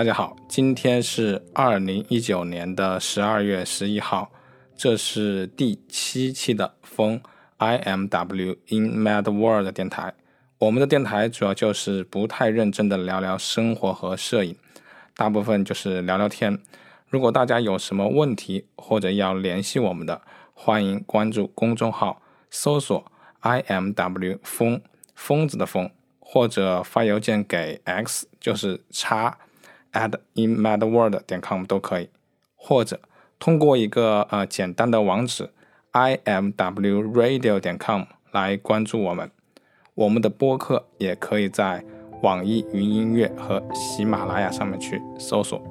[0.00, 4.32] 大家好，今天是二零一九年的十二月十一号，
[4.74, 7.20] 这是第七期的风
[7.58, 10.14] I M W in Mad World 电台。
[10.56, 14.56] 我们的电台主要就是不太认真的聊聊生活和摄影，
[15.14, 16.58] 大部分就是聊聊天。
[17.10, 20.22] 如果大家有什么问题或者要联系我们的，
[20.54, 24.80] 欢迎关注公众号，搜索 I M W 疯
[25.14, 25.90] 疯子的疯，
[26.20, 29.36] 或者发邮件给 X 就是叉。
[29.92, 32.08] Addinmadworld 点 com 都可以，
[32.56, 33.00] 或者
[33.38, 35.50] 通过一个呃简单的网址
[35.92, 39.30] imwradio 点 com 来关注我们。
[39.94, 41.84] 我们的播客也可以在
[42.22, 45.62] 网易云音乐和喜马拉雅上面去搜索。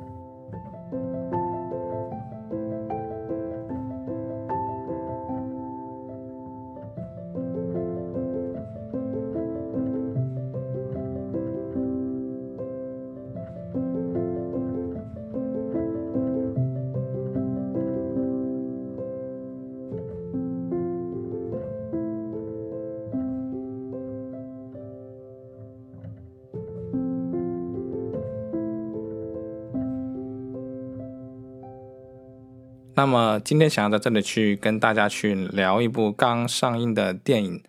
[32.99, 37.63] 那么今天想要在这里去跟大家去聊一部刚上映的电影，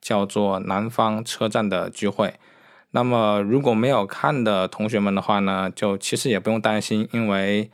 [0.00, 2.28] 叫做《南方车站的聚会》。
[2.92, 7.68] 那么如果没有看的同学们的话呢，就其实也不用担心，因为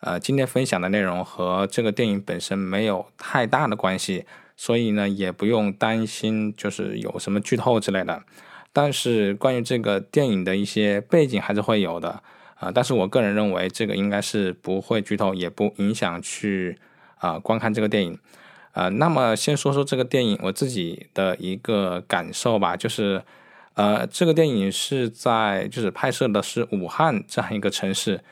[0.00, 4.24] 呃今天分享的内容和这个电影本身没有太大的关系，
[4.56, 8.24] 所以呢也不用担心就是有什么剧透之类的。
[8.72, 12.24] 但是关于这个电影的一些背景还是会有的。
[12.58, 16.78] 啊，但是我个人认为这个应该是不会剧透，也不影响去
[17.18, 18.18] 啊观看这个电影。
[18.72, 23.22] 呃，那么先说说这个电影我自己的一个感受吧，就是
[23.74, 28.22] 呃这个电影是在就是拍摄的是武汉这样一个城市，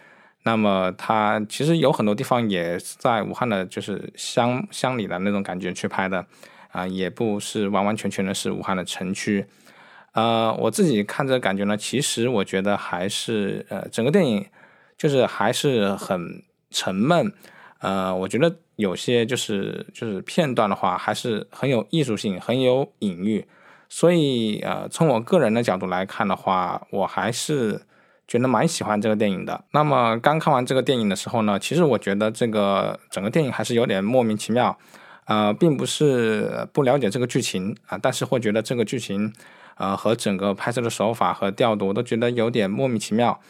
[0.43, 6.27] 那么它其实有很多地方也在武汉的就是乡乡里的那种感觉去拍的，
[6.73, 9.47] 啊，也不是完完全全的是武汉的城区。
[10.15, 14.47] 呃，我自己看这感觉呢，其实我觉得还是呃，整个电影
[14.97, 17.33] 就是还是很沉闷。
[17.81, 23.45] 呃，我觉得有些就是就是片段的话，还是很有艺术性，很有隐喻。
[23.89, 27.83] 所以呃，从我个人的角度来看的话，我还是
[28.29, 29.65] 觉得蛮喜欢这个电影的。
[29.73, 34.79] 那么刚看完这个电影的时候呢，其实我觉得这个整个电影还是有点莫名其妙。
[35.27, 39.33] 呃，并不是不了解这个剧情啊，但是会觉得这个剧情。
[39.77, 43.41] 呃，和整个拍摄的手法和调度，我都觉得有点莫名其妙。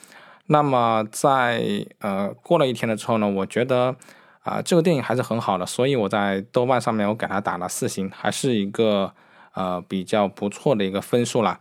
[0.47, 3.95] 那么在呃过了一天了之后呢，我觉得
[4.41, 9.13] 啊这个电影还是很好的，所以我在豆瓣上面我给它打了四星，还是一个
[9.55, 11.61] 呃比较不错的一个分数啦。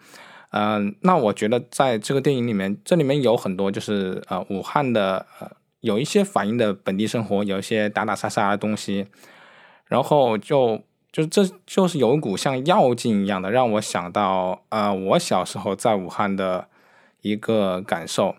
[0.51, 9.07] 嗯，那我觉得在这个电影里面，这里面有很多就是呃武汉的呃有一些反映的本地生活，有一些打打杀杀的东西，
[9.87, 10.81] 然后就。
[11.13, 16.67] 就这就是有一股像药劲一样的，让我想到呃我小时候在武汉的
[17.21, 18.35] 一个感受。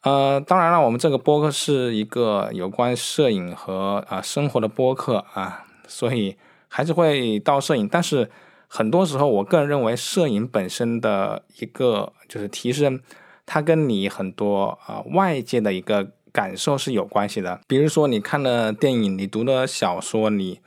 [0.00, 6.36] 呃，当然了，我们这个播客是一个有关摄影和啊生活的播客啊，所以
[6.68, 7.86] 还是会到摄影。
[7.86, 8.30] 但是
[8.68, 13.00] 很多时候，我个人认为摄影本身的一个就是提升，
[13.44, 17.60] 它跟你很多啊外界的一个感受是有关系的。
[17.66, 20.60] 比如说，你看了电影，你读了小说，你。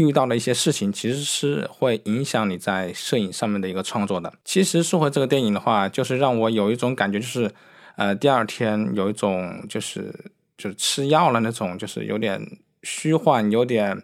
[0.00, 4.32] 遇到的一些事情，其实是会影响你在摄影上面的一个创作的。
[4.44, 7.50] 其实说回这个电影的话，就是让我有一种感觉，就是
[7.96, 10.12] 呃，第二天有一种就是
[10.56, 12.40] 就是吃药了那种，就是有点
[12.82, 14.02] 虚幻，有点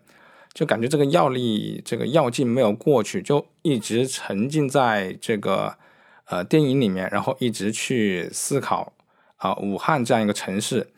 [0.52, 5.76] 就感觉这个药力这个药劲没有过去，就一直沉浸在这个
[6.26, 8.92] 呃电影里面，然后一直去思考
[9.36, 10.88] 啊武汉这样一个城市。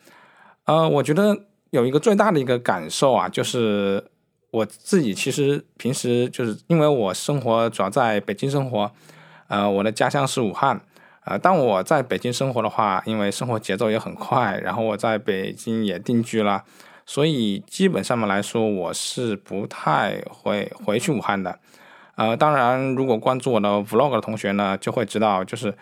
[0.65, 4.03] 呃，我觉得有一个最大的一个感受啊，就是。
[4.51, 8.91] 我自己其实平时就是因为我生活主要在北京生活，
[9.47, 10.81] 呃，我的家乡是武汉，
[11.25, 16.63] 呃，当我在北京生活的话，因为生活节奏也很快，然后我在北京也定居了，
[17.05, 21.59] 所以基本上面来说，我是不太会回去武汉的。
[22.15, 25.73] 呃，当然，如果关注我的 vlog 的同学呢，就会知道，就是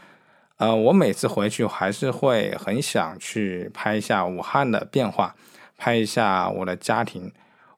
[0.58, 5.36] 呃，我每次回去还是会很想去拍一下武汉的变化，
[5.78, 7.32] 拍一下我的家庭。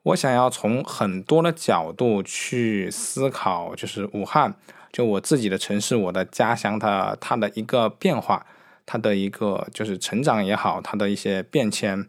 [0.10, 4.56] 我想要从很多的角度去思考，就是武汉，
[4.92, 8.46] 就我自己的城市，我的家乡，它它的一个变化，
[8.86, 12.08] 它的一个就是成长也好，它的一些变迁，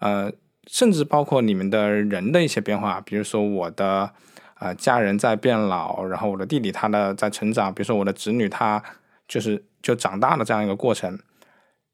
[0.00, 0.32] 呃，
[0.66, 4.10] 甚至包括你们的人的一些变化，比如说我的
[4.58, 8.82] 呃家人在变老，然后我的弟弟他的在成长，比如说我的侄女他
[9.28, 11.16] 就是就长大的这样一个过程，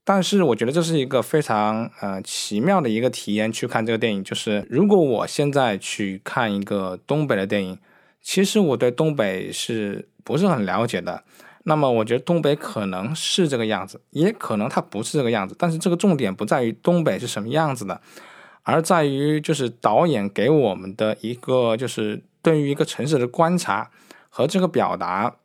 [0.05, 4.25] 但是我觉得这是一个非常呃奇妙的一个体验，去看这个电影。
[4.25, 7.79] 就是如果我现在去看一个东北的电影，
[8.21, 11.23] 其实我对东北是不是很了解的？
[11.65, 15.55] 那么我觉得东北可能是这个样子，也可能它不是这个样子。
[15.57, 18.01] 但是这个重点不在于东北是什么样子的，
[18.65, 23.89] 而在于就是导演给我们的一个就是对于一个城市的观察
[24.29, 25.37] 和这个表达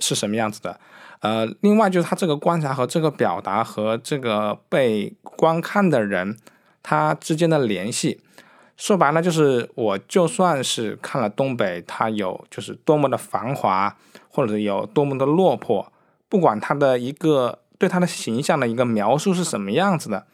[0.00, 0.80] 是什么样子的。
[1.20, 6.36] 呃，另外就是他这个观察和这个表达和这个被观看的人
[6.82, 8.22] 他之间的联系，
[8.76, 13.94] 说白了就是我就算是看了东北，它有就是多么的繁华，
[14.30, 15.92] 或者有多么的落魄，
[16.28, 20.24] 不管他的一个对他的形象的一个描述是什么样子的，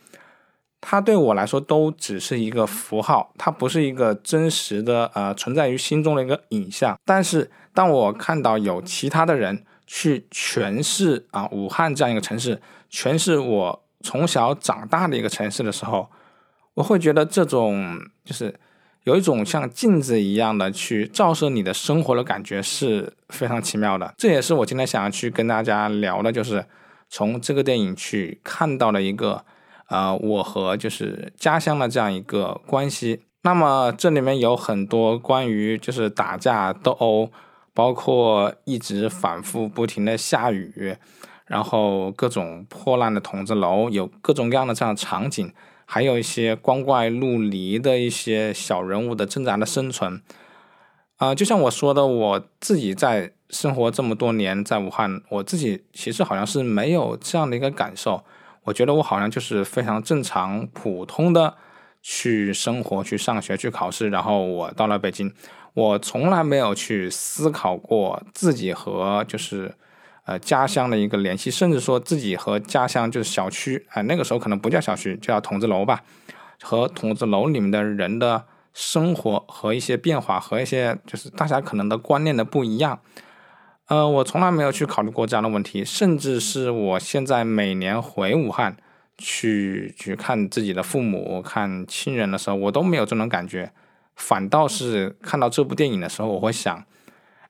[0.81, 6.97] 他对我来说都只是一个符号，它不是一个真实的呃存在于心中的一个影像。
[7.05, 9.65] 但是当我看到有其他的人。
[9.89, 16.11] 去诠释啊，武汉这样一个城市，诠释我从小长大的一个城市的时候，
[16.75, 18.53] 我会觉得这种就是
[19.05, 24.13] 有一种像镜子一样的去照射你的生活的感觉是非常奇妙的。
[24.19, 26.67] 这也是我今天想要去跟大家聊的，就是
[27.09, 29.45] 从这个电影去看到了一个
[29.87, 33.23] 呃我和就是家乡的这样一个关系。
[33.43, 37.31] 那么这里面有很多关于就是打架斗殴。
[37.77, 40.97] 包括一直反复不停的下雨，
[41.45, 45.53] 然后各种破烂的筒子楼，有各种各样的这样场景，
[45.85, 50.23] 还有一些光怪陆离的一些小人物的挣扎的生存。
[51.19, 58.25] 啊，就像我说的，我自己在生活这么多年，在武汉，我自己其实好像是没有这样的一个感受。
[58.65, 61.55] 我觉得我好像就是非常正常、普通的
[62.01, 65.31] 去生活、去上学、去考试，然后我到了北京。
[65.77, 69.75] 我从来没有去思考过自己和就是
[70.25, 76.03] 呃家乡的一个联系，甚至说自己和家乡就是小区，哎，那个时候可能不叫小区，叫筒子楼吧，
[76.63, 82.99] 和筒子楼里面的人的生活和一些变化，和一些就是大家可能的观念的不一样，
[83.89, 88.75] 呃，我从来没有去考虑过这样的问题，甚至是我现在每年回武汉
[89.19, 93.71] 去去看自己的父母、看亲人的时候，我都没有这种感觉。
[94.17, 96.85] 反倒是看到这部电影的时候，我会想，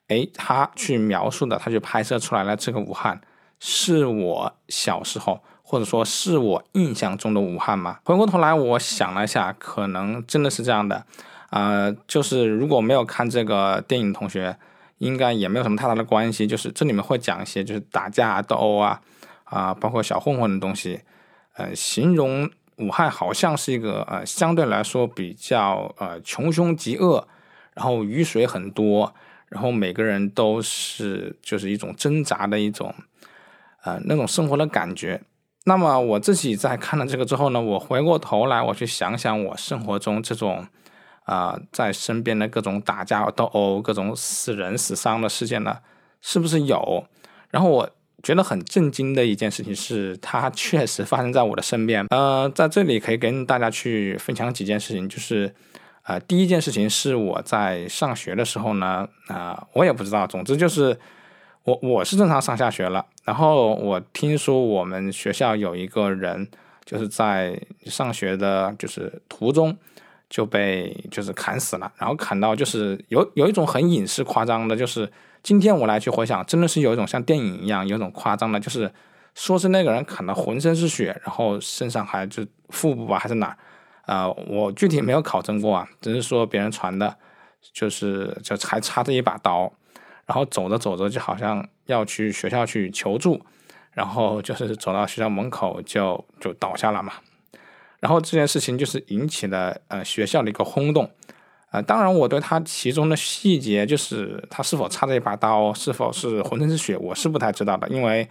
[0.08, 3.20] 哎，他去描述的，他去拍摄出来了这个武汉，
[3.60, 8.00] 是我小时候，或者说是我印象中的武汉吗？
[8.04, 11.06] 回过头来，我想了一下，可能真的是这样的，
[11.50, 14.56] 呃，就是如果没有看这个电影，同学
[14.98, 19.00] 应该也没有什么太大的关系，就是这里面会讲一些就是打架斗殴啊，
[19.44, 21.00] 啊，包括小混混的东西，
[21.54, 22.50] 呃，形容。
[22.76, 27.26] 武汉好像是一个呃相对来说比较呃穷凶极恶，
[27.75, 29.14] 然后雨水很多，
[29.49, 32.94] 然后每个人都是就是一种挣扎的一种
[33.82, 35.23] 呃那种生活的感觉。
[35.64, 40.67] 那么我自己在看了这个之后呢，我回过头来我去想想我生活中这种
[41.25, 45.79] 啊在身边的各种打架斗殴、各种死人死伤的事件呢，
[46.20, 47.06] 是不是有？
[47.50, 47.91] 然后我。
[48.23, 52.05] 觉得很震惊的一件事情是，它确实发生在我的身边。
[52.11, 55.55] 呃，在这里可以跟大家去分享几件事情，就是，
[56.03, 60.99] 呃，第一件事情是我在上学的时候呢，啊，我也不知道，总之就是
[61.65, 66.49] 我我是正常上下学了，然后我听说我们学校有一个人
[66.85, 69.77] 就是在上学的，就是途中
[70.29, 75.08] 就被就是砍死了，然后砍到就是有有一种很隐式夸张的，就是。
[75.46, 78.91] 今天我来去回想，真的是有一种像电影一样，有一种夸张的，就是
[79.36, 83.56] 说是那个人砍的浑身是血，然后身上还就腹部吧还是哪儿，
[84.06, 87.17] 呃，我具体没有考证过啊，只是说别人传的，
[87.72, 89.72] 就是就还插着一把刀，
[90.24, 93.41] 然后走着走着就好像要去学校去求助，
[93.93, 97.12] 然后就是走到学校门口就就倒下了嘛，
[98.00, 101.08] 然后这件事情就是引起了呃学校的一个轰动。
[101.73, 107.89] 呃，当然，我对他其中的细节，就是他是否插着一把刀，是否是浑身是血，我是不太知道的。
[107.89, 108.29] 因为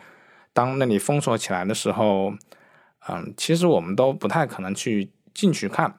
[0.54, 2.34] 当那里封锁起来的时候，
[3.08, 5.96] 嗯，其实我们都不太可能去进去看。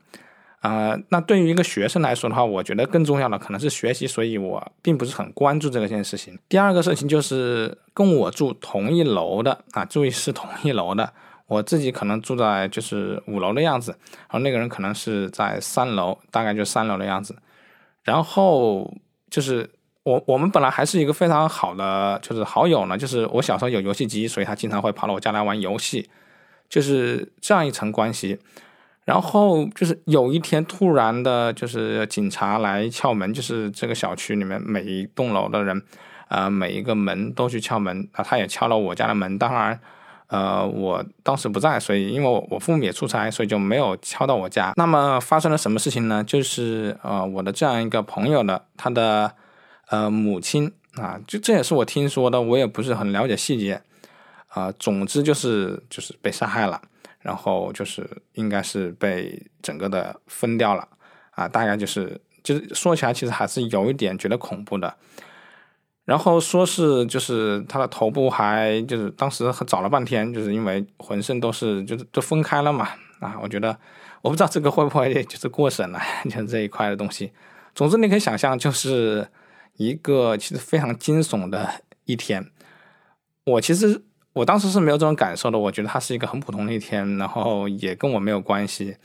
[0.61, 6.37] 啊，那对于一个学生来说的话，我觉得更重要的可能是学习，所以我并不是很关注这个件事情。
[6.49, 11.13] 第二个事情就是跟我住同一楼的啊，注意是同一楼的。
[11.47, 17.37] 我自己可能住在就是五楼的样子，然后那个人可能是在三楼，大概就三楼的样子。
[18.03, 18.93] 然后
[19.31, 19.71] 就是
[20.03, 26.11] 我我们本来还是一个非常好的就是好友呢，就是我小时候有游戏机，所以他经常会跑到我家来玩游戏，
[26.69, 28.41] 就是这样一层关系。
[29.05, 35.81] 然后就是有一天突然的，就是警察来敲门，就是这个小区里面每一栋楼的人，
[36.27, 39.81] 呃，每一个门都去敲门，啊，他也敲了我家的门，当然。
[40.29, 44.73] 呃，我当时不在，所以因为我我父母也出差，所以就没有敲到我家。
[44.77, 46.25] 那么发生了什么事情呢？
[46.25, 49.33] 就是呃，我的这样一个朋友的他的
[49.91, 53.81] 呃母亲啊，就这也是我听说的，我也不是很了解细节
[54.49, 54.73] 啊。
[54.79, 56.83] 总之就是就是被杀害了，
[57.21, 60.89] 然后就是应该是被整个的分掉了
[61.31, 64.93] 啊，大概就是就是说起来其实还是有一点觉得恐怖的。
[66.07, 73.77] 然后说是就是他的头部还就是当时找了半天，就是因为浑身都是就是都分开了嘛啊，我觉得
[74.23, 77.33] 我不知道这个会不会就是过审了， 就这一块的东西。
[77.75, 79.27] 总之你可以想象，就是
[79.79, 81.69] 一个其实非常惊悚的
[82.05, 82.53] 一天。
[83.45, 84.01] 我其实
[84.33, 88.97] 我当时是没有这种感受的，我觉得它是一个很普通的一天，然后也跟我没有关系。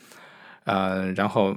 [0.65, 1.55] 呃，然后。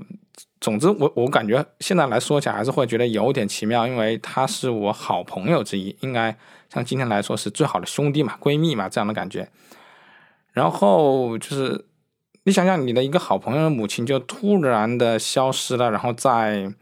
[0.60, 6.34] 总之，我我感觉现在来说起来还是会觉得有点奇妙，因为他是我好朋友之一，应该
[6.72, 9.46] 像今天来说是最好的兄弟嘛、闺蜜嘛这样的感觉。
[10.52, 11.84] 然后就是
[12.44, 16.72] 你想想，你的一个好朋友的母亲就突然的消失了，然后在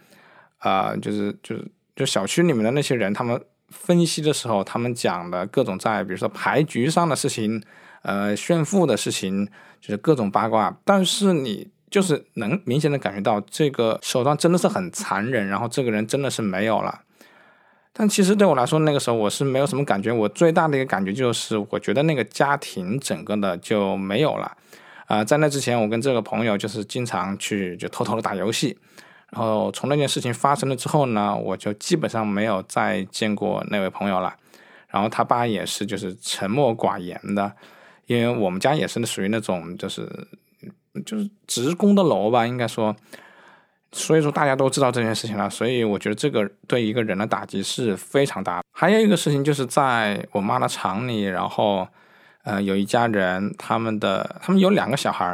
[0.58, 7.60] 啊，就是就是就小区里面的那些人，他们分析的时候，他们讲的各种在比如说牌局上的事情，
[8.02, 9.46] 呃，炫富的事情，
[9.80, 11.71] 就是各种八卦，但是你。
[11.92, 17.02] 就是能明显的感觉到这个手段真的是很残忍，然后这个人真的是没有了。
[17.92, 20.10] 但其实对我来说，那个时候我是没有什么感觉。
[20.10, 24.56] 我最大的一个感觉就是，我觉得那个家庭整个的就没有了。
[25.04, 28.78] 啊，在那之前，我跟这个朋友就是经常去就偷偷的打游戏。
[29.30, 34.34] 然后从那件事情发生了之后呢，我就基本上没有再见过那位朋友了。
[34.88, 37.52] 然后他爸也是就是沉默寡言的，
[38.06, 40.08] 因为我们家也是属于那种就是。
[41.06, 42.94] 就是职工的楼吧，应该说，
[43.92, 48.62] 所以说大家都知道这件事情了，所以我觉得这个对一个人的打击是非常大。
[48.70, 51.88] 还有一个事情就是在我妈的厂里，然后，
[52.44, 55.26] 呃，有一家人，他们的他们有两个小孩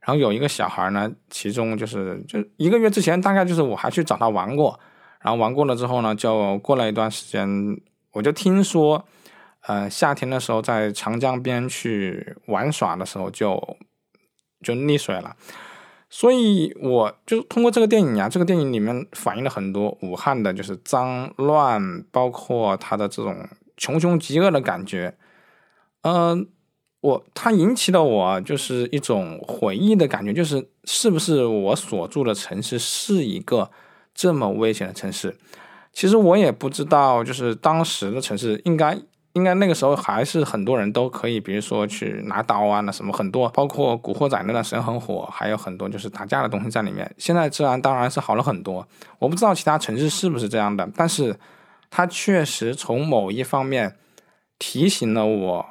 [0.00, 4.78] 然后有一个小孩呢，其中就是就一个月之前，大概就是我还去找他玩过，
[5.20, 7.48] 然后玩过了之后呢，就过了一段时间，
[8.12, 9.04] 我就听说，
[9.62, 13.76] 呃，夏天的时候在长江边去玩耍的时候就。
[14.62, 15.36] 就溺水了，
[16.08, 23.46] 所以我就通过这个电影啊，这个电影里面反映了很多武汉的，就是脏乱，包括它的这种
[23.76, 25.16] 穷凶极恶的感觉。
[26.02, 26.48] 嗯，
[27.00, 33.70] 我它引起了我就是一种回忆的感觉，就是是不是我所住的城市是一个
[34.14, 35.36] 这么危险的城市？
[35.92, 38.98] 其实我也不知道，就是当时的城市应该。
[39.36, 47.14] 应该那个时候还是很多人都可以，比如说去拿刀啊，那什么很多，包括《古惑仔》那段时间很火，还有很多就是打架的东西在里面。
[47.18, 48.88] 现在治安当然是好了很多，
[49.18, 51.38] 我不知道其他城市是不是这样的，但是
[51.90, 53.96] 它确实从某一方面
[54.58, 55.66] 提醒了我，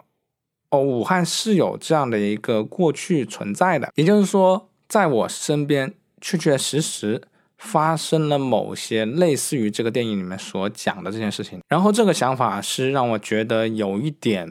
[0.70, 5.92] 哦，武汉是有这样的一个过去存在的，也就是说，在我身边
[6.22, 7.24] 确确实实。
[7.58, 14.50] 发生了某些类似于这个电影里面所讲的这件事情，然后这个想法是让我觉得有一点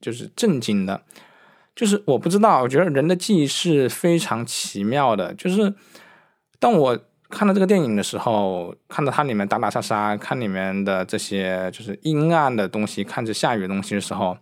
[0.00, 1.02] 就是震惊的，
[1.74, 5.74] 就是我不知道，我觉得人的记忆是非常奇妙的，就是
[6.60, 14.38] 当我看到这个电影的时候，看到它里面打打杀杀，看里面的这些就是阴暗的东西，看着下雨的东西的时候，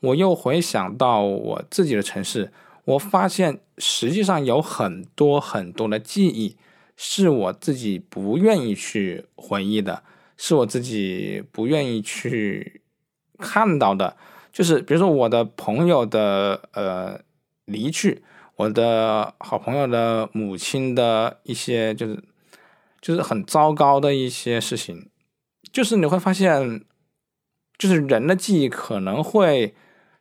[0.00, 2.52] 我又回想到我自己的城市，
[2.84, 6.56] 我发现实际上有很多很多的记忆。
[7.02, 10.02] 是我自己不愿意去回忆的，
[10.36, 12.82] 是我自己不愿意去
[13.38, 14.18] 看到的。
[14.52, 17.18] 就是比如说我的朋友的呃
[17.64, 18.22] 离去，
[18.56, 22.22] 我的好朋友的母亲的一些就是
[23.00, 25.08] 就是很糟糕的一些事情，
[25.72, 26.84] 就是你会发现，
[27.78, 29.74] 就是人的记忆可能会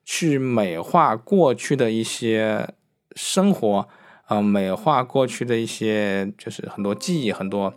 [0.06, 2.74] 去美化过去的一些
[3.18, 3.90] 生活。
[4.30, 7.74] 呃，美化过去的一些，就是很多记忆、很多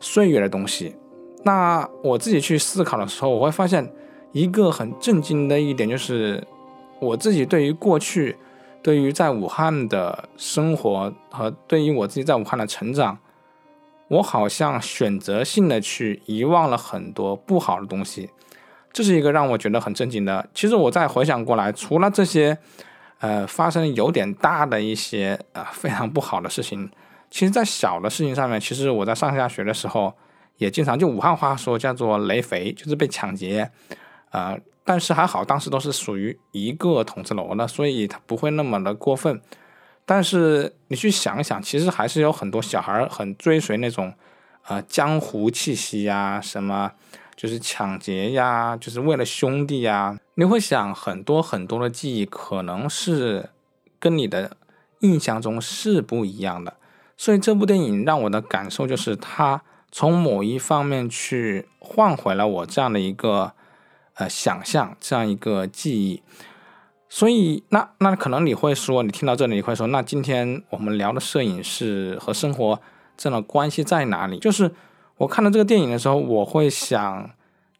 [0.00, 0.96] 岁月的东西。
[1.44, 3.92] 那我自己去思考的时候，我会发现
[4.32, 6.44] 一个很震惊的一点，就是
[6.98, 8.36] 我自己对于过去、
[8.82, 13.16] 对于在武汉的生活和对于我自己在武汉的成长，
[14.08, 18.30] 我好像选择性的去遗忘了很多不好的东西。
[18.92, 20.48] 这是一个让我觉得很震惊的。
[20.52, 22.58] 其实我再回想过来，除了这些。
[23.24, 26.90] 呃，发生有点大的一些呃非常不好的事情，
[27.30, 30.12] 其实，在小的事情上面，其实我在上下学的时候
[30.58, 33.70] 也经常就武汉话说叫做雷肥，就是被抢劫，
[34.30, 39.40] 呃，但是还好当时都是属于一个筒子楼的，所以它不会那么的过分。
[40.04, 44.12] 但是你去想想，其实还是有很多小孩很追随那种
[44.68, 46.92] 呃江湖气息呀，什么
[47.34, 50.18] 就是抢劫呀，就是为了兄弟呀。
[50.36, 53.50] 你会想很多很多的记忆可能是
[54.00, 54.56] 跟你的
[54.98, 56.76] 印象中是不一样的，
[57.16, 59.62] 所以这部电影让我的感受就是它
[59.92, 63.52] 从某一方面去换回了我这样的一个
[64.14, 66.20] 呃想象，这样一个记忆。
[67.08, 72.80] 所以那那可能你会说，你听到这里你会说，那今天我们聊的摄影是和生活
[73.16, 74.40] 这样的关系在哪里？
[74.40, 74.72] 就是
[75.18, 77.30] 我看到这个电影的时候，我会想。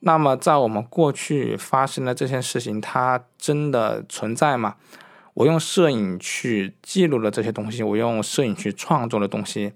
[0.06, 4.76] 那么，在我们过去发生的这件事情，它真的存在吗？
[5.32, 9.72] 我用摄影去记录了这些东西，我用摄影去创作的东西，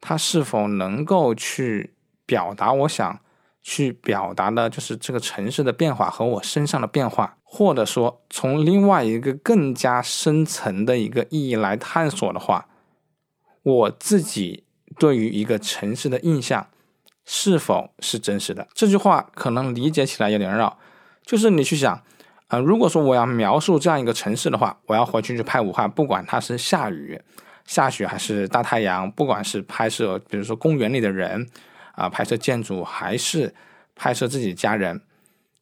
[0.00, 1.94] 它是否能够去
[2.24, 3.18] 表达我想
[3.60, 12.68] 去表达的，就是这个城市的变化和我身上的变化，或者说从另外一个更加深层的一个意义来探索的话，
[13.64, 14.62] 我自己
[14.96, 16.68] 对于一个城市的印象。
[17.28, 18.66] 是否是真实的？
[18.72, 20.78] 这句话可能理解起来有点绕，
[21.24, 22.00] 就是你去想，
[22.46, 27.20] 啊，如果说我要描述这样一个城市的话，我要回去去拍武汉，不管它是下雨、
[27.66, 31.48] 下雪还是大太阳，不管是拍摄，比如说公园里的人，
[31.96, 33.52] 啊，拍摄建筑还是
[33.96, 35.02] 拍摄自己家人，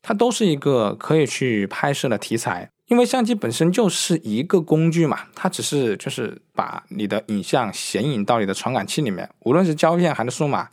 [0.03, 10.69] 它都是一个可以去拍摄的题材，因为相机本身就是一个工具嘛，它只是就是把你的影像显影到你的传感器里面，无论是胶片还是数码。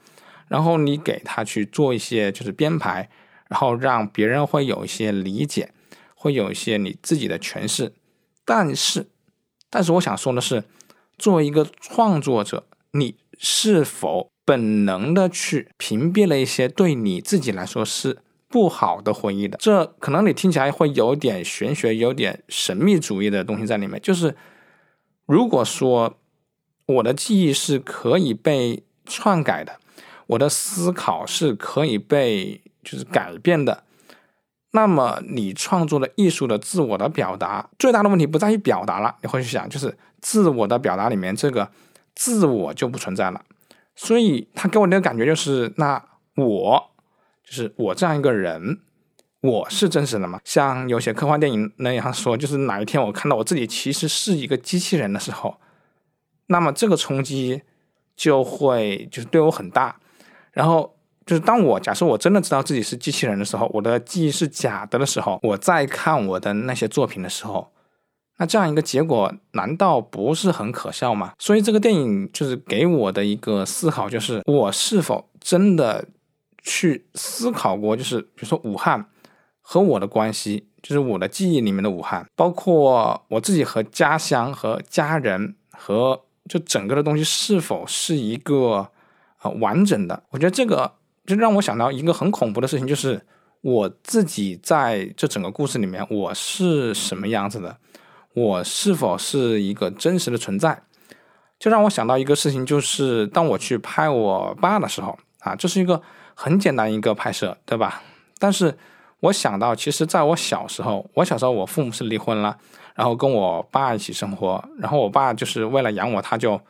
[0.51, 3.09] 然后你给他去做一些就是编排，
[3.47, 5.71] 然后让别人会有一些理解，
[6.13, 7.93] 会有一些你自己的诠释。
[8.43, 9.07] 但是，
[9.69, 10.65] 但是我想说的是，
[11.17, 18.17] 作为一个创作者，你是否本能的去屏蔽了一些对你自己来说是
[18.49, 19.57] 不好的回忆的？
[19.61, 23.97] 这可能你听起来会有点玄学，有点神秘主义的东西在里面。
[24.01, 24.35] 就是
[25.25, 26.17] 如果说
[26.87, 29.79] 我的记忆是可以被篡改的。
[30.31, 33.83] 我的思考是可以被就是改变的，
[34.71, 41.69] 那么你创作的艺术的自我的表达最大的问题不在于表达了，你会去想就是自我的表达里面这个
[42.15, 43.43] 自我就不存在了，
[43.95, 46.01] 所以他给我那个感觉就是那
[46.35, 46.91] 我
[47.43, 48.79] 就是我这样一个人，
[49.41, 50.39] 我是真实的吗？
[50.45, 55.57] 像有些科幻电影那样说，就是哪一天我看到我自己其实是一个机器人的时候，
[56.47, 57.63] 那么这个冲击
[58.15, 59.97] 就会就是对我很大。
[60.51, 60.93] 然后
[61.25, 67.71] 就是当我假设我真的知道自己是机器人的时候，我的记忆是假的的时候，我再看我的那些作品的时候，
[68.37, 71.33] 那这样一个结果难道不是很可笑吗？
[71.39, 76.05] 所以这个电影就是给我的一个思考，就是我是否真的
[76.61, 79.05] 去思考过，就是比如说武汉
[79.61, 88.89] 和我的关系，就是我的记忆里面的武汉，包括我自己和家乡和家人和就整个的东西是否是一个。
[89.41, 90.93] 啊，完整的，我觉得这个
[91.25, 93.19] 就让我想到一个很恐怖的事情，就是
[93.61, 97.77] 我自己在这整个故事里面，我是什么样子的，
[98.35, 100.83] 我是否是一个真实的存在？
[101.57, 105.99] 就让我想到一个事情，就是当我去拍我爸的时候，啊，这是一个
[106.35, 108.03] 很简单一个拍摄，对吧？
[108.37, 108.77] 但是
[109.21, 112.55] 我想到，其实在我小时候，我小时候我父母是离婚了，
[112.93, 116.61] 然后跟我爸一起生活，然后我爸就是为了养我，他就。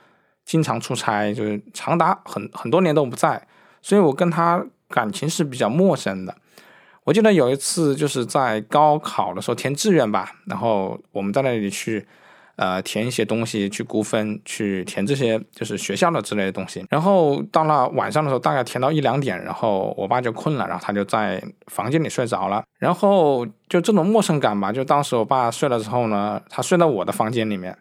[0.46, 3.48] 经常出差，就是长达很很多年都不在，
[3.82, 6.36] 所以我跟他感情是比较陌生的。
[7.04, 12.06] 我记得有一次就是在高考的时候填志愿吧，然后我们在那里去，
[12.58, 16.86] 呃，填一些东西，去估分，去填这些就是学校的之类的东西。
[16.92, 22.64] 然后到了晚上的时候，大概填到一两点，然后我爸就困了，然后他就在房间里睡着了。
[22.78, 27.76] 然后就这种陌生感吧，就当时我爸睡了之后呢，他睡到我的房间里面。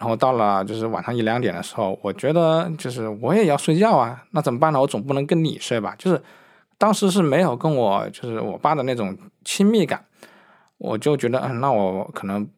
[0.00, 4.80] 然后到了就是晚上一两点的时候，我觉得就是我也要睡觉啊，那怎么办呢？
[4.80, 5.94] 我总不能跟你睡吧？
[5.98, 6.22] 就是
[6.78, 10.02] 当时是没有跟我就是我爸的那种亲密感，
[10.78, 12.48] 我就觉得嗯，那我可能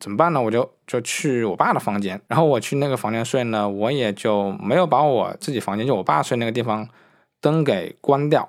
[0.00, 0.42] 怎么办呢？
[0.42, 6.88] 我就就去我爸的房间，然后我去那个房间睡呢，我也就没有把我自己房间就我爸睡那个地方
[7.40, 8.48] 灯给关掉，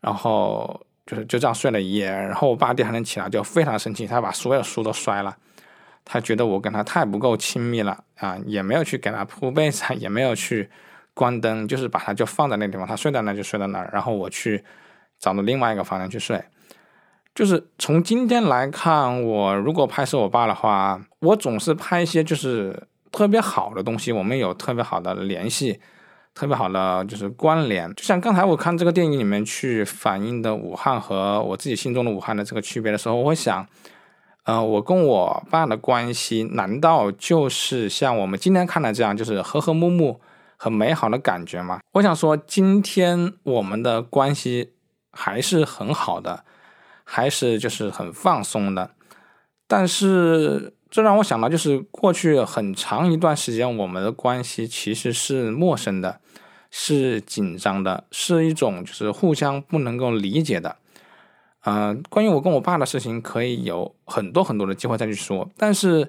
[0.00, 2.10] 然后就是就这样睡了一夜。
[2.10, 5.36] 然后我爸第二天起来就非常生气，他把所有书都摔了。
[6.08, 10.70] 他觉得我跟他太不够亲密了啊，也没有去给他铺被子， 也没有去
[11.12, 14.62] 关灯，就是把他就放在那地方，他睡在那就睡在那儿，然后我去
[15.18, 16.40] 找到另外一个房间去睡。
[17.34, 25.80] 就是从今天来看，我如果拍摄我爸的话，我总是拍一些就是特别好的东西，我们有特别好的联系，
[26.34, 27.92] 特别好的就是关联。
[27.96, 33.66] 就像刚才我看这个电影里面去反映的武汉和我自己心中的武汉的这个区别的时候，我会想。
[34.46, 40.20] 呃，我跟我爸的关系难道就是像我们今天看的这样，就是和和睦睦、
[40.56, 41.80] 很美好的感觉吗？
[41.94, 44.74] 我想说，今天我们的关系
[45.10, 46.44] 还是很好的，
[47.02, 48.92] 还是就是很放松的。
[49.66, 56.20] 但是这让我想到，就是过去很长一段时间，我们的关系其实是陌生的，
[56.70, 60.76] 是紧张的，是一种就是互相不能够理解的。
[61.68, 65.50] 嗯，关于我跟我爸的事情，可以有很多很多的机会再去说。
[65.56, 66.08] 但是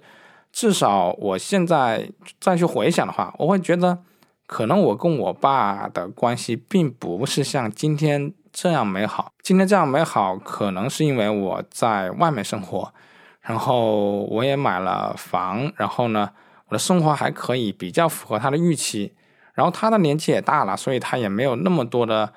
[0.52, 3.98] 至少我现在再去回想的话，我会觉得，
[4.46, 9.32] 可能我跟我爸的关系并不是像今天这样美好。
[9.42, 12.94] 今天这样美好，可能是因为我在外面生活。
[13.42, 16.30] 然后我也买了房，然后呢，
[16.68, 19.14] 我的生活还可以比较符合他的预期。
[19.56, 22.32] 然后他的年纪也大了，所以他也没有那么多的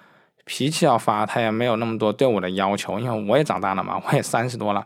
[0.52, 4.84] 脾气要发，他也没有那么多对我的要求，因为我也长大了嘛，我也三十多了。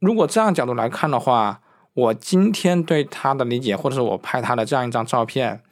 [0.00, 1.60] 如果这样角度来看的话，
[1.94, 5.62] 我今天对他的理解，或者是我拍他的这样一张照片，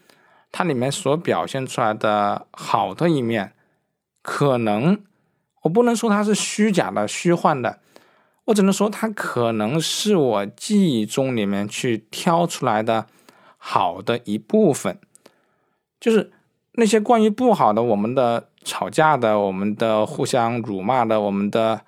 [0.53, 3.55] 它里面所表现出来的好的一面，
[4.23, 5.03] 可能
[5.63, 7.81] 我不能说它是虚假的、虚幻的。
[8.45, 13.07] 我只能说，它可能是我记忆中里面去挑出来的
[13.57, 15.01] 好的一部分，
[15.99, 16.31] 就是
[16.75, 21.81] 那些关于不好的、我们的吵架的、我们的互相辱骂的、我们的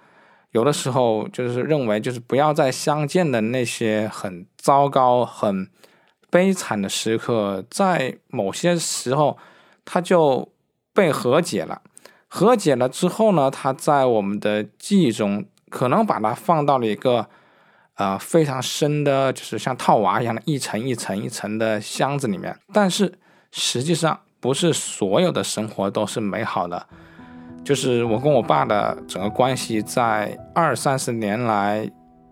[0.52, 5.68] 有的时候就是认为就是不要再相见的那些很糟糕、很
[6.30, 9.38] 悲惨的时刻，在某些时候
[9.84, 10.52] 它就
[10.92, 11.82] 被和解了。
[12.28, 15.44] 和解了之后呢，它在我们的记忆中。
[15.70, 17.28] 可能把它放到了一个，
[17.94, 22.58] 呃，非常深的，就是像套娃一样的一层一层一层的箱子里面。
[22.72, 23.16] 但是
[23.52, 26.86] 实际上，不是所有的生活都是美好的。
[27.62, 31.88] 就是我跟我爸的整个关系，在二三十年来，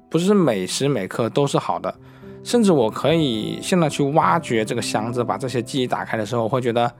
[0.09, 1.95] 不是每时每刻都是好的。
[2.43, 6.91] 甚至我可以现在去挖掘这个箱子，把这些记忆打开的时候，我会觉得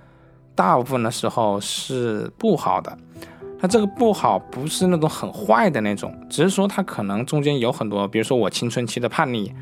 [0.55, 2.97] 大部分的时候是不好的。
[3.59, 9.53] 它这个不好，不是那种很坏的那种，只是说它可能中间有很多，比如说我青春期的叛逆，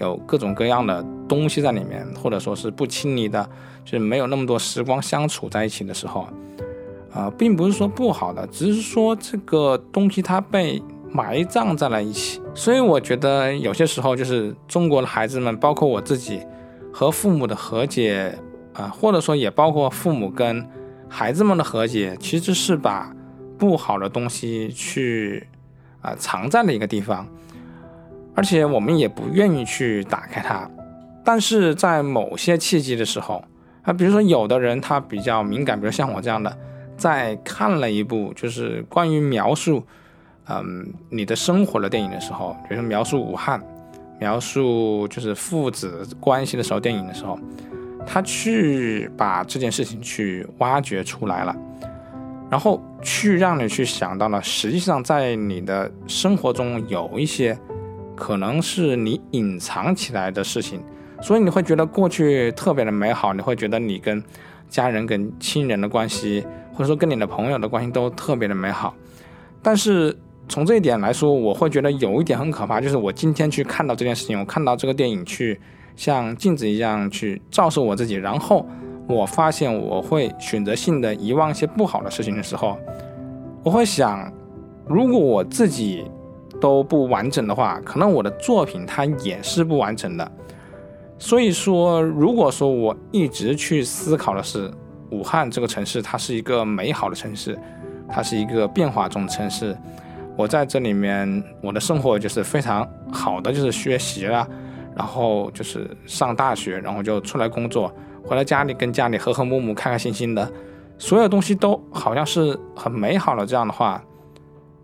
[0.00, 3.48] 有各种各样的东西在里面，或者说是不亲昵的，
[3.84, 6.28] 就是没有那么多时光相处在一起的时候，
[7.12, 12.40] 啊，并不是说不好的，只是说这个东西它被埋葬在了一起。
[12.54, 16.40] 所以我觉得有些时候就是中国的孩子们，包括我自己
[16.92, 18.38] 和父母的和解，
[18.72, 20.66] 啊，或者说也包括父母跟
[21.08, 23.14] 孩子们的和解，其实是把。
[23.60, 25.46] 不好的东西去
[26.00, 27.28] 啊藏在了一个地方，
[28.34, 30.68] 而且我们也不愿意去打开它。
[31.24, 33.44] 但是在某些契机的时候
[33.82, 36.56] 啊，比如说有的人他比较敏感，比如像我这样的，
[36.96, 39.82] 在看了一部就是关于描述
[40.48, 43.62] 嗯你的生活的电影的时候，比如说描述武汉、
[44.18, 47.38] 描述就是父子关系的时候，电影的时候，
[48.06, 51.54] 他去把这件事情去挖掘出来了。
[52.50, 57.56] 然后去让你去想到了，实际上在你的生活中有一些
[58.20, 60.80] 可能是你隐藏起来的事情，
[61.22, 64.22] 所以你会觉得过去特别的美好，你会觉得你跟
[64.68, 68.94] 家人、跟亲人的关系，或者说跟你的朋友的关系都特别的美好。
[69.62, 70.14] 但是
[70.46, 75.58] 从这一点来说，我会觉得有一点很可怕，就是我今天去看到这件事情，我看到这个电影去
[75.96, 78.64] 像镜子一样去照射我自己，然后。
[79.08, 82.78] 我发现我会选择性的遗忘一些不好的事情的时候，
[83.64, 84.32] 我会想，
[84.86, 86.04] 如果我自己
[86.60, 90.32] 都不完整的话，可能我的作品它也是不完整的。
[91.18, 94.70] 所以说，如果说我一直去思考的是
[95.10, 97.58] 武汉这个城市，它是一个美好的城市，
[98.08, 99.76] 它是一个变化中的城市，
[100.36, 104.46] 我在这里面我的生活就是非常好的，就是学习了，
[104.96, 107.92] 然后就是上大学，然后就出来工作。
[108.24, 110.50] 回到家里跟家里和和睦睦、开开心心的，
[110.96, 113.44] 所有东西都好像是很美好的。
[113.44, 114.02] 这样的话，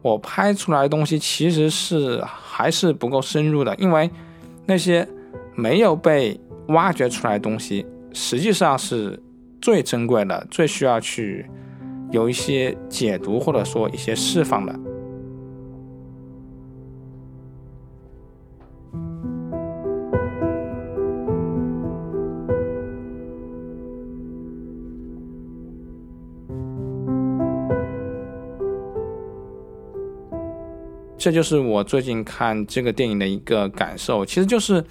[0.06, 4.08] 我拍出来的东西其实是还是不够深入的，因为
[4.64, 5.04] 那些
[5.56, 6.38] 没有被
[6.68, 9.20] 挖掘出来的东西，实际上是
[9.60, 11.44] 最珍贵的、最需要去
[12.12, 14.72] 有一些解读或者说一些释放的。
[31.26, 34.84] 这就是我最近看这个电影的一个感受，其实就是，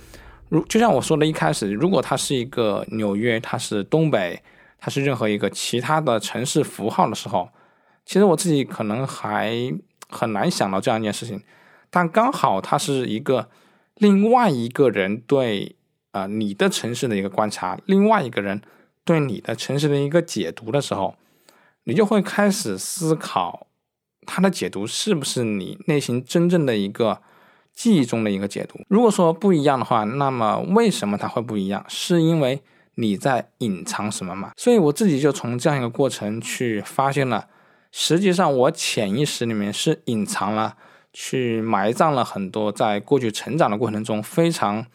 [0.50, 4.44] 如就像我说的，一开始，如果它是一个纽约，它是东北，
[4.78, 7.48] 它是任何一个其他的城市符号的时候，
[8.06, 9.74] 其实我自己可能还
[10.10, 11.42] 很难想到这样一件事情。
[11.90, 13.48] 但刚好它是一个
[13.94, 15.78] 另外一个人对
[16.12, 18.62] 啊你的城市的一个观察，另外一个人
[19.06, 21.16] 对你的城市的一个解读的时候，
[21.86, 23.68] 你就会开始思考。
[24.26, 27.22] 它的解读是不是你内心真正的一个
[27.74, 28.80] 记忆中的一个解读。
[28.88, 31.86] 如果说不一样的话，那么为什么它会不一样？
[31.88, 32.62] 是因为
[32.96, 34.52] 你在隐藏什么嘛？
[34.58, 37.48] 所以我自己就从这样一个过程去发现了，
[37.92, 40.76] 实际上我潜意识里面是隐藏了。
[41.18, 44.86] 去埋葬了很多在过去成长的过程中非常，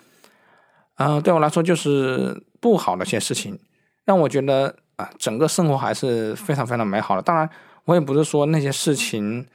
[0.97, 3.59] 嗯，对我来说就是不好的一些事情，
[4.05, 7.23] 让我觉得啊，整个生活还是非常非常美好的。
[7.23, 7.49] 当然，
[7.85, 9.47] 我也不是说那些事情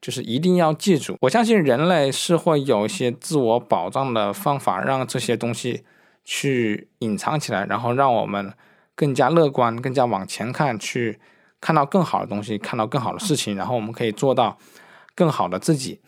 [0.00, 1.16] 就是一定要记住。
[1.20, 5.84] 我相信人类是会有一些自我保障的方法，让这些东西
[6.24, 8.52] 去隐藏起来，然后让我们
[8.94, 11.18] 更加乐观、更加往前看，去
[11.60, 14.58] 看到更好的东西，看到更好的事情，然后我们可以做到
[15.14, 16.00] 更好的自己。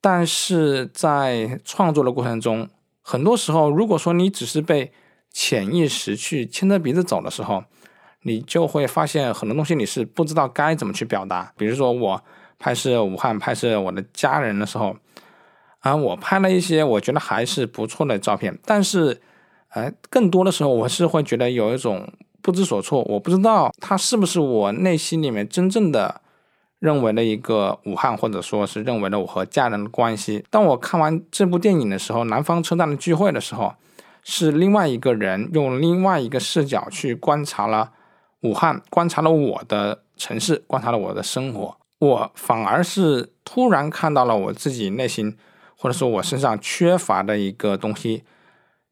[0.00, 2.68] 但是在创作的过程中，
[3.00, 4.92] 很多时候，如果说你只是被
[5.30, 7.64] 潜意识去牵着鼻子走的时候，
[8.24, 11.52] 你就会发现很多东西你是不知道该怎么去表达。
[11.56, 12.22] 比如说，我
[12.58, 14.96] 拍摄武汉、拍摄我的家人的时候，
[15.78, 19.20] 啊，我拍了一些我觉得还是不错的照片，但是，
[19.70, 26.20] 呃，更多的时候我是会觉得有一种不知所措，我不知道它是不是我内心里面真正的。
[26.80, 30.44] 认为的一个武汉，或者说是认为的我和家人的关系。
[30.50, 33.72] 当我看完这部电影的时候，《南方车站的聚会》的时候，
[34.22, 37.92] 是另外一个人用另外一个视角去观察了
[38.44, 41.76] 武汉，观察了我的城市，观察了我的生活。
[41.98, 45.36] 我反而是突然看到了我自己内心，
[45.76, 48.22] 或者说我身上缺乏的一个东西。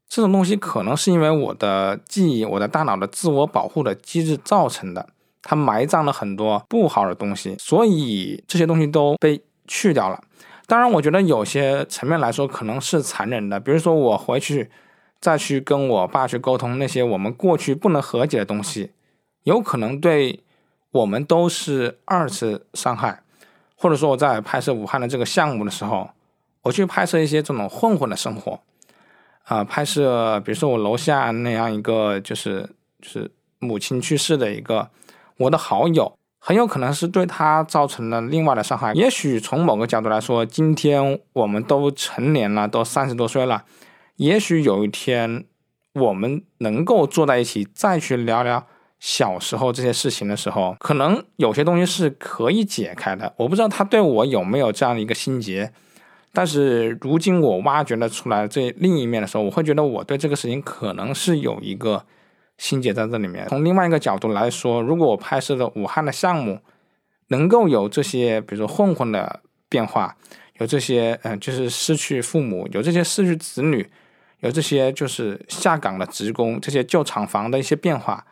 [0.09, 5.07] 这种东西可能是因为我的记忆、我的大脑的自我保护的机制造成的。
[5.43, 10.23] 它埋葬了很多不好的东西，所以这些东西都被去掉了。
[10.67, 14.71] 当然，我觉得有些层面来说可能是残忍的，比如说我回去
[15.21, 18.93] 再去跟我爸去沟通那些我们过去不能和解的东西，
[19.44, 20.40] 有可能对
[20.90, 23.22] 我们都是二次伤害。
[23.74, 26.11] 或者说我在拍摄武汉的这个项目的时候，
[26.62, 28.61] 我去拍摄一些这种混混的生活，
[29.42, 34.90] 啊，拍摄比如说我楼下那样一个就是就是母亲去世的一个。
[35.38, 38.92] 我的好友很有可能是对他造成了另外的伤害。
[38.92, 43.64] 也许从某个角度来说，今天我们都成年了，都三十多岁了。
[44.16, 45.44] 也许有一天
[45.94, 48.68] 我们能够坐在一起，再去聊聊
[49.03, 53.35] 小时候这些事情的时候，可能有些东西是可以解开的。
[53.37, 55.73] 我不知道他对我有没有这样的一个心结，
[56.33, 62.07] 但是如今我挖掘了出来这另一面的时候，我会觉得我对这个事情可能是有一个。
[62.59, 63.49] 心结在这里面。
[63.49, 66.61] 从另外一个角度来说，如果我拍摄的武汉的项目
[67.29, 70.17] 能够有这些，比如说混混的变化，
[70.59, 73.91] 有这些，嗯，就是失去父母，有这些失去子女，
[74.41, 78.25] 有这些就是下岗的职工，这些旧厂房的一些变化，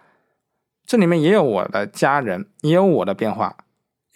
[0.90, 3.56] 这里面也有我的家人，也有我的变化。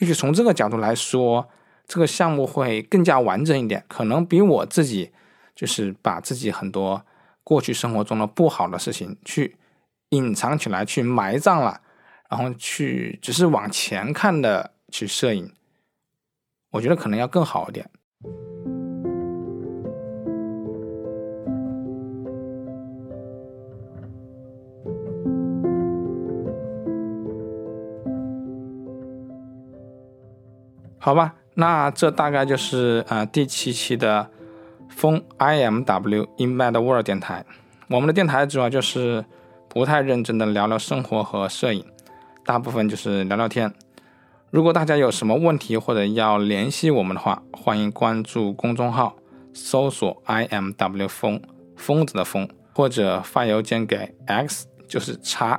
[0.01, 1.49] 也许从这个角度来说，
[1.87, 5.13] 这个项目会更加完整一点，可能比我自己
[5.55, 7.07] 就是把自己很多
[7.45, 9.57] 过去生活中的不好的事情去。
[10.09, 11.81] 隐藏起来，去埋葬了，
[12.29, 15.53] 然后去只是往前看的去摄影，
[16.73, 17.89] 我觉得可能要更好一点。
[31.05, 34.27] 好吧，那这大概就是呃第七期的
[34.89, 37.45] 风 I M W In Mad World 电台。
[37.89, 39.23] 我们的电台主要就是。
[39.69, 41.85] 不太认真的聊聊生活和摄影，
[42.47, 43.75] 大部分就是聊聊天。
[44.53, 49.17] 如果大家有什么问题或者要联系我们的话，欢迎关注公众号，
[49.53, 51.43] 搜索 i m w 疯
[51.77, 55.59] 疯子的疯，或者发邮件给 x 就是叉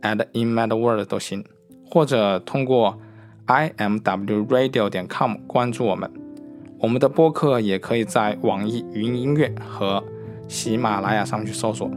[0.00, 1.44] at inmadworld 都行，
[1.88, 2.98] 或者通过
[3.46, 6.10] i m w radio 点 com 关注我们。
[6.78, 10.02] 我们的播客也可以在网易云音乐和
[10.48, 11.90] 喜马拉雅上去搜索。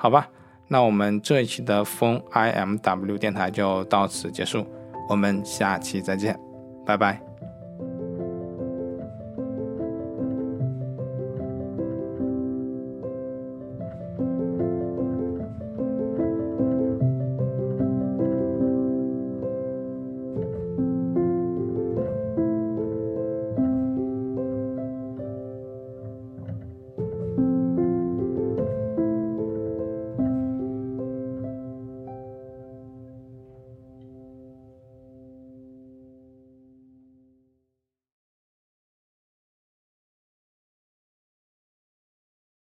[0.00, 0.28] 好吧，
[0.68, 4.64] 那我们这一期的风 I M W 电台就到此结束，
[5.08, 6.38] 我们下期再见，
[6.86, 7.27] 拜拜。